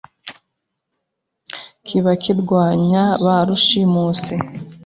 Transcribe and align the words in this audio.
kiba 1.85 2.13
kirwanya 2.23 3.03
ba 3.23 3.37
rushimusi 3.47 4.35